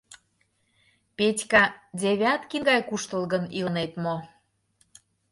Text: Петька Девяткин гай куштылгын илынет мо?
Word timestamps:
Петька 1.17 1.63
Девяткин 2.01 2.61
гай 2.69 2.79
куштылгын 2.89 3.43
илынет 3.57 3.93
мо? 4.03 4.15